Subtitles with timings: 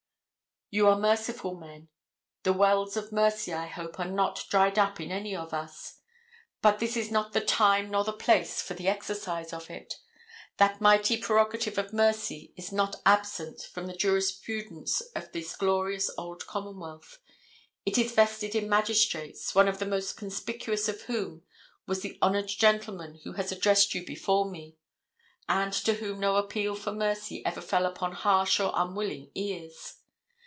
[0.73, 1.89] You are merciful men.
[2.43, 5.97] The wells of mercy, I hope, are not dried up in any of us.
[6.61, 9.95] But this is not the time nor the place for the exercise of it.
[10.59, 16.47] That mighty prerogative of mercy is not absent from the jurisprudence of this glorious old
[16.47, 17.17] commonwealth.
[17.85, 21.43] It is vested in magistrates, one of the most conspicuous of whom
[21.85, 24.77] was the honored gentleman who has addressed you before me,
[25.49, 29.95] and to whom no appeal for mercy ever fell upon harsh or unwilling ears.